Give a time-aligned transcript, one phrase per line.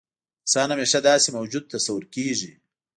[0.43, 2.51] انسان همیشه داسې موجود تصور کېږي.